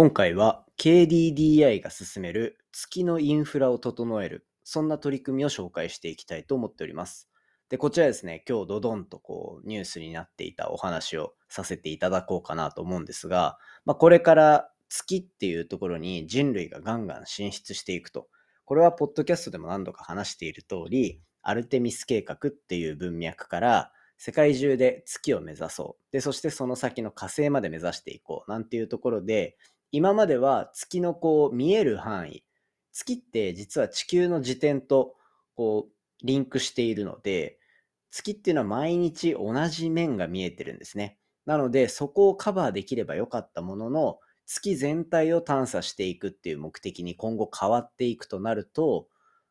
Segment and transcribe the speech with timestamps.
[0.00, 7.28] 今回は KDDI が進める月のインフラを整える、そんな取り組みを紹介していきたいと思っております。
[7.68, 18.26] で、こちらですね、今日ドドンとこうニュースになっていたお話をさせていただこうかなと思うんですが、まあ、これから月っていうところに人類がガンガン進出していくと。
[18.64, 26.12] これはポッドキャストでも何度か話している通り、アルテミス計画っていう文脈から世界中で月を目指そう。
[26.12, 28.50] で、そしてその先の火星まで目指していこう。
[28.50, 29.58] なんていうところで、
[29.92, 32.44] 今までは月のこう見える範囲。
[32.92, 35.14] 月って実は地球の時点と
[35.54, 37.58] こうリンクしているので、
[38.10, 41.18] 月っていうのは毎日同じ面が見えてるんですね。
[41.46, 49.08] なので、そこをカバーできればよかったものの、月全体を探査していくっていう目的に今後変わっていくとなると、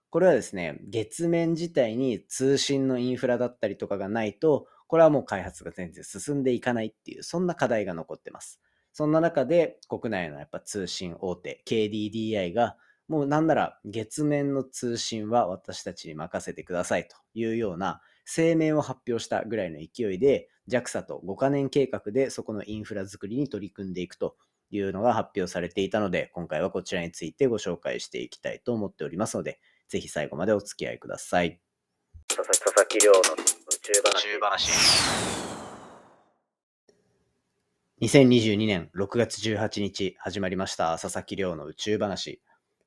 [0.09, 8.59] これはですね、月面自体に通信のインフラだったりとかがないと、これはもう開発が全然進んでいかないっていう、そんな課題が残ってます。
[8.99, 12.76] そんな中で、国内のやっぱ通信大手、KDDI が、
[13.07, 24.35] もうなんなら月面の通信は私たちに任せてくださいというような声明を発表したぐらいの勢いで、JAXA と5カ年計画でそこのインフラ作りに取り組んでいくと
[24.70, 31.62] いうのが発表されていたので、今回はこちらについてご紹介していきたいと思っておりますので、ぜひ最後までお付き合いください。
[32.27, 33.23] 佐々木亮の宇
[33.82, 35.48] 宙話。
[38.01, 42.41] 2022年6月18日始まりました佐々木亮の宇宙話。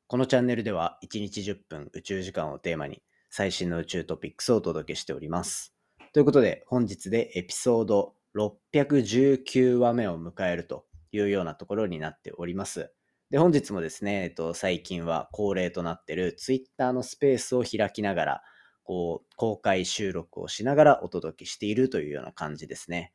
[0.06, 5.74] このチャンネルでは1日10分宇宙時間をテーマに最新の宇宙トピックスをお届けしております。
[6.14, 12.90] ということで本日でエピソード619話目を迎えるというようなところになっております。
[13.28, 18.42] で、本日もですね、えっと、最近は恒例となっている Twitter のスペースを開きながら、
[18.82, 23.12] こう、公開収録をしながらお届けしているというような感じですね。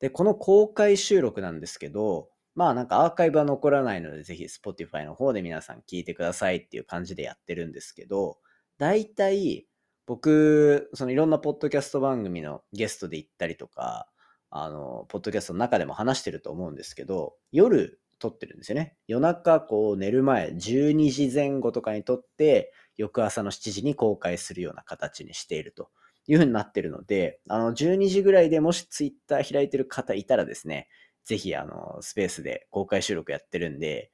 [0.00, 8.38] で、この公開収録なんですけど、まあなんかアーカイブは残らないので、ぜひ Spotify の方で皆さん聞いてくださいっていう感じでやってるんですけど、
[8.78, 9.66] 大体
[10.06, 14.08] 僕、そのいろんなポッドキャスト番組のゲストで行ったりとか、
[14.50, 18.96] あの、ポッドキャストの中でも話してると思うんですけど、夜撮ってるんですよね。
[19.06, 25.90] 夜中、こう、寝る前、12時前後とかに撮って、翌朝の7時に公開するような形にしていると
[26.30, 30.88] いうふうになってるので、あの、12時ぐらいでもし Twitter 開いてる方いたらですね、
[31.24, 34.12] ぜひ、あの、スペースで公開収録やってるんで、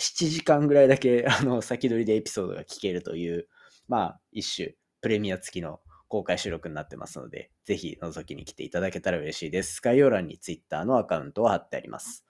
[0.00, 3.48] 7時間ぐらいだけ、あの、先取りでエピソードが聞けるという、
[3.86, 9.82] まあ、一種、プレミア付きの公開収録になってますので、ぜひ覗きに来ていただけたら嬉しいです。
[9.82, 12.24] 概要欄に Twitter のアカウントを貼ってあります。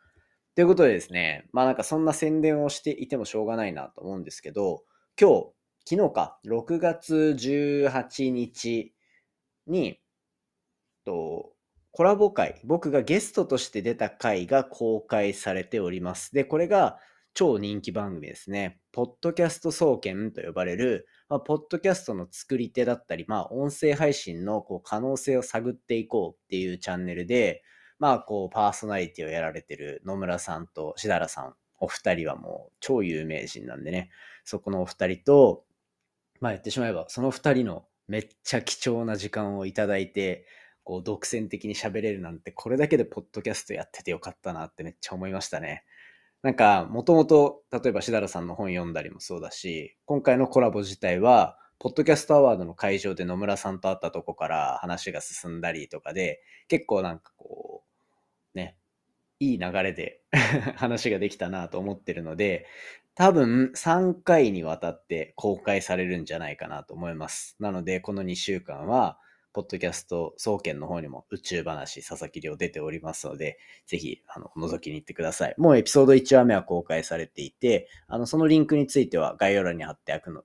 [0.56, 4.82] ということでですね、まあなんかそんな宣伝をしていてもしょうがないなと思うんですけど、
[5.20, 5.52] 今日、
[5.84, 8.94] 昨日か、6月18日
[9.66, 10.00] に、
[11.04, 11.52] と、
[11.90, 16.32] コラボ会、僕がゲストとして出た回が公開されております。
[16.32, 16.98] で、これが
[17.34, 18.80] 超人気番組ですね。
[18.92, 27.62] ポッドキャスト総研と呼ばれる、まあ、ポッドキャストの作り手だったり、まあ、音声配信のこう可能性を探っていこうっていうチャンネルで、
[27.98, 34.10] まあ、こう、パーソナリティをやられてる野村さんとしだらさん、お二人はもう超有名人なんでね、
[34.44, 35.64] そこのお二人と、
[36.40, 40.46] まあ言ってしまえば、その二人のめっちゃ貴重な時間をいただいて、
[40.84, 45.84] こう、独占的に喋れるなんて、これだけでポッドキャストやっててよかったなってめっちゃ思いましたね。
[46.42, 57.84] なんか、もともと、例えばしだらさんの本読んだりもそうだし、今回のコラボ自体は、ポッドキャストアワードの会場で野村さんと会ったとこから話が進んだりとかで、結構なんかこ
[58.54, 58.76] う、ね、
[59.40, 60.20] いい流れで
[60.76, 62.66] 話ができたなと思ってるので、
[63.14, 67.56] 多分3回にわたって公開されるんじゃないかなと思います。
[67.60, 69.18] なので、この2週間は、
[69.52, 75.54] ポッドキャスト総研の方にも宇宙話、佐々木亮出ておりますので、ぜひ、あの、覗きに行ってください。
[75.58, 80.42] もうエピソード1話目は公開されていて、あの、そのリンクについては概要欄に貼っておくの、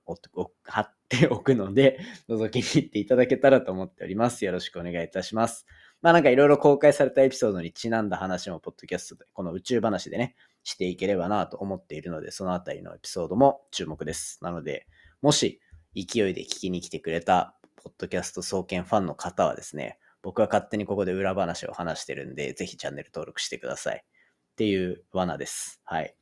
[0.64, 1.98] 貼っておくので、
[2.28, 4.44] 覗きに行っていただけたらと思っております。
[4.44, 5.64] よろしくお願いいたします。
[6.00, 14.38] まあなんかいろいろ公開されたエピソードにちなんだ話も、ポッドキャストで、この宇宙話でね、していければなと思っているので、そのあたりのエピソードも注目です。
[14.42, 14.86] なので、
[15.22, 15.60] もし
[15.94, 24.04] 勢いで聞きに来てくれた、ポッドキャスト総研ファンの方はですね、僕は勝手にここで裏話を話してるんで、ぜひチャンネル登録してください。
[24.04, 25.80] っていう罠です。
[25.84, 26.16] はい。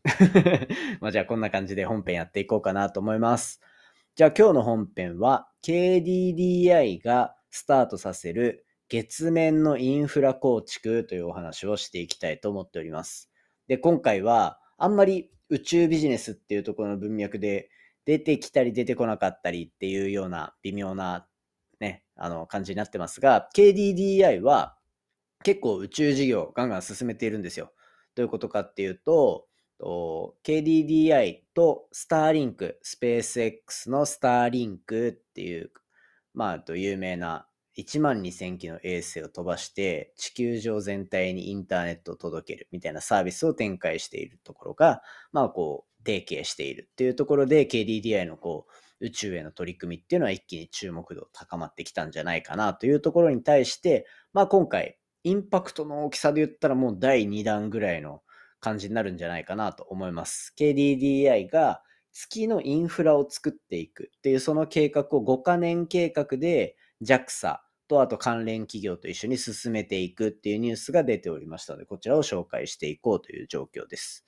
[1.01, 3.63] まあじゃあこんな感じで本編やっていこうかなと思います。
[4.15, 13.31] じゃあ今日の本編は KDDI がスタートさせる月面のインフラ構築というお話をしていきたいと思っております。
[13.69, 17.71] で、今回はあんまり宇宙ビジネスっていうところの文脈で
[18.05, 21.27] 出てきたり出てこなかったりっていうような微妙な
[21.81, 24.77] ね、あの感じになってますが、KDDI は
[25.43, 27.73] 結構宇宙事業ガンガン進めているんですよ。
[28.15, 29.47] どういうことかっていうと、
[29.79, 35.71] KDDI とスターリンク、スペース X のスターリンクっていう、
[36.33, 37.47] まあ、有名な
[37.77, 45.03] 1万2000機の衛星を飛ばして地球上全体にインターネットを届けるみたいなサービスを展開しているところが、
[45.33, 48.67] まあこう、提携しているっていうところで KDDI のこ
[49.01, 58.23] う、宇宙への取り組みっていうのは一気に注目度高まってきたんじゃないかなというところに対して、まあ今回、インパクトの大きさで言ったらもう第2弾ぐらいの
[58.61, 60.55] 感じになるんじゃないかなと思います。
[60.59, 61.83] KDDI が
[62.13, 74.27] 月のインフラを作っていくっていうその計画を5カ年計画で JAXA とあと関連企業と一緒に進めていくっていうニュースが出ておりましたので、こちらを紹介していこうという状況です。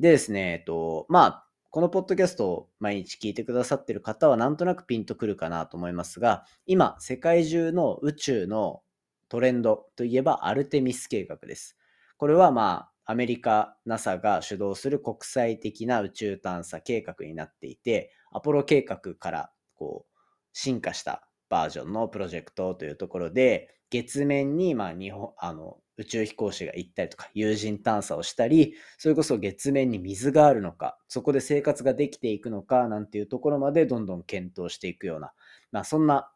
[0.00, 8.82] でですね、えっと、まあ、このポッドキャストを毎日聞いてくださっている方はなんとなくピンとくるかなと思いますが、今、世界中の宇宙の
[9.28, 11.78] トレンドといえばアルテミス計画です。
[12.18, 20.18] これはまあ、アメリカ NASA が主導する国際的な宇宙探査計画になっていて、アポロ計画からこう
[20.52, 35.34] 進化したバージョンのプロジェクトというところで、月面にまあ日本あの宇宙飛行士が行ったりとか、有人探査をしたり、それこそ月面に水があるのか、そこで生活ができていくのかなんていうところまでどんどん検討していくような、
[35.72, 36.32] まあ、そんな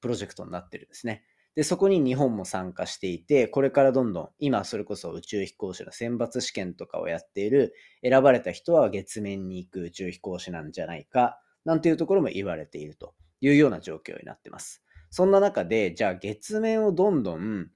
[0.00, 1.22] プロジェクトになってるんですね。
[1.54, 13.14] で、そこに日本も参加していて、これからどんどん、今それこそ宇宙飛行士の選抜試験とかをやっている、選ばれた人は月面に行く宇宙飛行士なんじゃないか、なんていうところも言われていると。
[13.46, 14.82] いうような状況になってます。
[15.10, 17.68] そんな中で、じゃあ月面をどんどん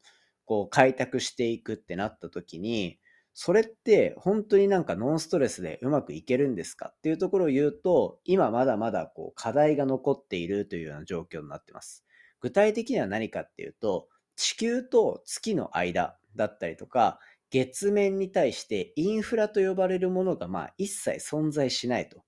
[0.45, 2.99] こう開拓していくってなった時に、
[3.33, 6.93] それって本当になんかノンストレスでうまくいけるんですか？
[6.97, 12.05] っていうところを言うと、今まだまだこう課題が残っているというような状況になってます。
[12.41, 17.21] 具体的には何かっていうと、地球と月の間だったりとか、
[17.51, 22.23] 月面に対してインフラと呼ばれるものがまあ一切存在しないと。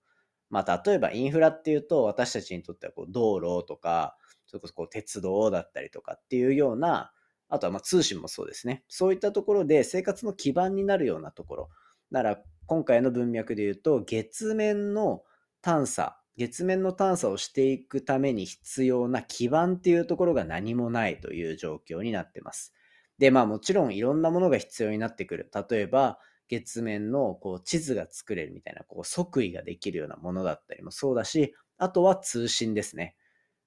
[0.52, 7.10] まあ、例えばインフラっていうと、私たちにとってはこう道路とか、それこそこう鉄道だったりとかっていうような、
[7.48, 8.84] あとはま通信もそうですね。
[8.86, 11.70] そういったところで生活の基盤になるようなところ。
[12.10, 15.22] なら、今回の文脈で言うと、月面の
[15.62, 22.74] 探査、月面の探査をしていくために必要な基盤っていうところが何もないという状況になってます。
[23.16, 25.50] で、まあもちろんいろんなものが必要になってくる。
[25.70, 26.18] 例えば、
[26.52, 33.16] 月面のこう地図が作れるみたいなこう即位ができるようなものだったりもそうだし、あとは通信ですね。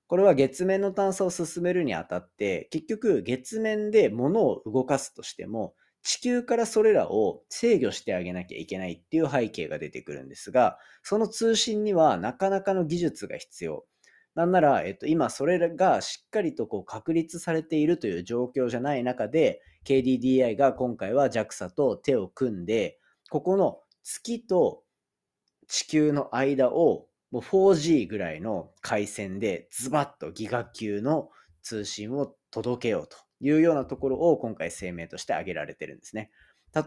[0.06, 5.74] これは月面の探査を進めるにあたって、結局月面で物を動かすとしても、
[6.04, 13.84] 地球からそれらを制御してあげなきゃいけないっていう背景が出てくるんですが、その通信にはなかなかの技術が必要。
[14.36, 23.00] なんなら、えっと、今それがしっかりとこう確立されているという状況じゃない中で、KDDI が今回は JAXA と手を組んで、
[23.30, 24.84] ここの月と
[25.68, 31.30] 地球の間をもう 4G ぐらいの回線でズバッとギガ級の
[31.64, 36.32] 通信を届けようというようなところを今回声明として挙げられてるんですね。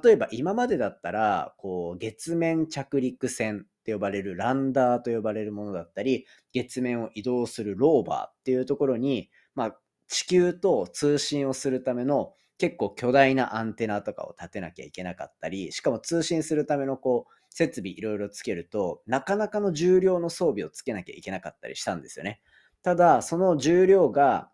[0.03, 22.41] 例えば今までだったら、こう月面着陸船って呼ばれるランダーと呼ばれるものだったり、月面を移動するローバーっていうところに、まあ、地球と通信をするための結構巨大なアンテナとかを立てなきゃいけなかったり、しかも通信するためのこう、設備いろいろつけると、なかなかの重量の装備をつけなきゃいけなかったりしたんですよね。
[22.83, 24.51] ただ、その重量が、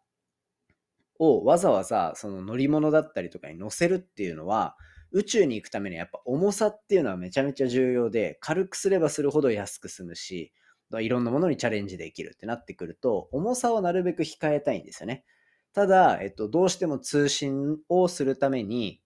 [1.18, 4.76] をわざわざその乗り物だったりとかに乗せるっていうのは、
[5.12, 10.52] 宇宙に行くためにやっぱ重さっていうのはめちゃめちゃ重要で、軽くすればするほど安く済むし、
[11.00, 15.25] いろんなものにチャレンジできるってなってくると、重さをなるべく控えたいんですよね。
[15.74, 19.02] ただ、えっと、どうしても通信をするために、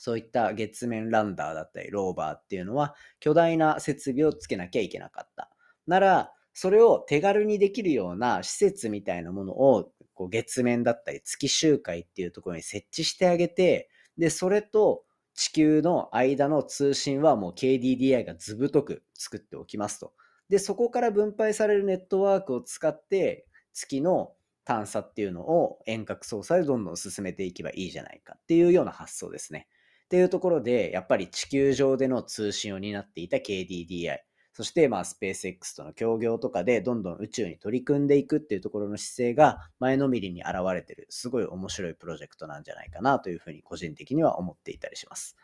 [0.00, 5.50] そういった月面ランダーだったり、ローバーっていうのは、巨大な設備をつけなきゃいけなかった。
[5.86, 20.12] なら、それを手軽にできるような施設みたいなものを、こう月面だったり、月周回っていうところに設置してあげて、で、それと地球の間の通信はもう KDDI が図太く作っておきますと。
[20.48, 24.32] で、そこから分配されるネットワークを使って、月の
[24.68, 29.66] 探査っていうのを遠隔操作でどんどん進めていけばいいじゃないかっていうような発想ですね。
[30.04, 34.18] っていうところで、やっぱり地球上での通信を担っていた KDDI、
[34.52, 45.34] そしてまあスペース X との協業とかでどんどん宇宙に取り組んでいくっていうところの姿勢が前のめりに現れてる、すごい面白いプロジェクトなんじゃないかなというふうに個人的には思っていたりします。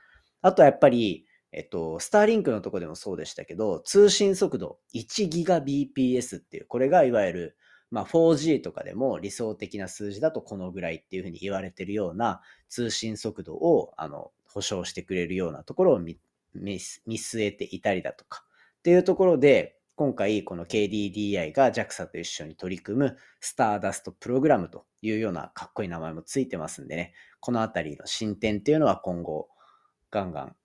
[0.42, 7.56] あとはやっぱり、えっと、スターリンクのとこでもそうでしたけど、通信速度 1GBps っていう、これがいわゆる
[7.90, 16.18] まあ、4G とかでも理想的な数字だとこのぐらいっていうふうに言われてるような通信速度をあの保証してくれるようなところを見
[16.54, 17.00] 据
[17.44, 18.44] えていたりだとか、
[18.78, 29.48] っていうところで、今回この KDDI が JAXA と一緒に取り組むスターダストプログラムというようなかっこいい名前もついてますんでね、このあたりの進展っていうのは今後
[30.10, 30.56] ガンガン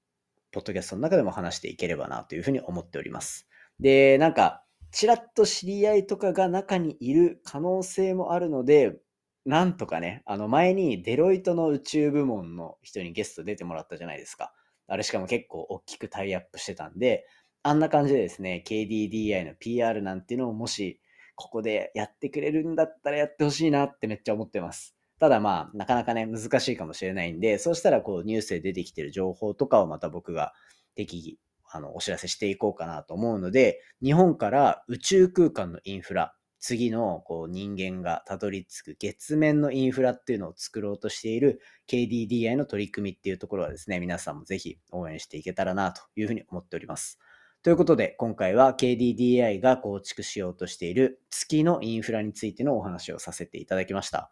[0.51, 3.47] ポッドキャストの中でも話していければなというふうに思っております。
[3.79, 8.97] で、なんか、ちらっと知り合いとかが中にいる可能性もあるので、
[9.45, 14.53] なんとかね、あの前にデロイトの宇宙部門の人にゲスト出てもらったじゃないですか。
[14.87, 17.25] あれしかも結構大きくタイアップしてたんで、
[17.61, 20.99] あんな感じでですね、KDDI の PR なんていうのをもし、
[21.35, 24.95] ここでやってくれるんだったらやってほしいなってめっちゃ思ってます。
[25.19, 30.53] ただまあ、なかなかね、難しいかもしれないんで、そうしたらこうニュースで出てきてる情報とかをまた僕が
[30.95, 47.19] 適宜あのお知らせしていこうかなと思うので、日本から宇宙空間のインフラ、次のこう人間がたどり着く月面のインフラっていうのを作ろうとしている KDDI の取り組みっていうところはですね、皆さんもぜひ応援していけたらなというふうに思っております。
[47.61, 54.31] ということで、今回は KDDI が構築しようとしている月のインフラについてのお話をさせていただきました。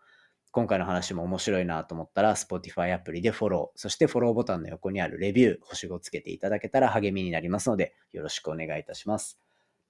[0.51, 9.39] 今回の話も面白いなと思ったら、Spotify アプリでフォロー、そしてフォローボタンの横にあるレビュー、星5つけていただけたら励みになりますので、よろしくお願いいたします。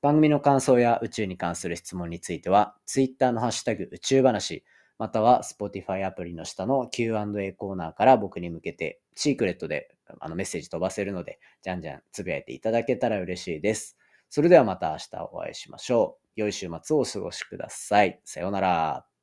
[0.02, 4.64] 番組の感想や宇宙に関する質問については、Twitter のハッシュタグ宇宙話、
[5.00, 13.98] または Spotify アプリの下の Q&A コーナーから僕に向けてシークレットであのメッセージ飛ばせるので、じゃんじゃんつぶやいていただけたら嬉しいです。
[14.30, 16.28] それではまた明日お会いしましょう。
[16.36, 18.20] 良い週末をお過ごしください。
[18.26, 19.17] さようなら。